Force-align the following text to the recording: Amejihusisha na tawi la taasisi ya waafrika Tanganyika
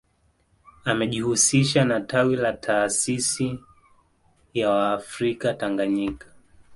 Amejihusisha 0.85 1.85
na 1.85 2.01
tawi 2.01 2.35
la 2.35 2.53
taasisi 2.53 3.59
ya 4.53 4.69
waafrika 4.69 5.53
Tanganyika 5.53 6.27